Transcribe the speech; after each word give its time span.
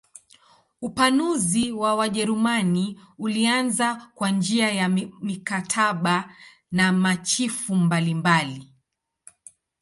Upanuzi 0.81 1.71
wa 1.71 1.95
Wajerumani 1.95 2.99
ulianza 3.17 4.11
kwa 4.15 4.29
njia 4.31 4.71
ya 4.71 4.89
mikataba 5.21 6.35
na 6.71 6.91
machifu 6.91 7.75
mbalimbali. 7.75 8.71